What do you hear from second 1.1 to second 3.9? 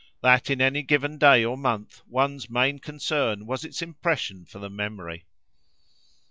day or month one's main concern was its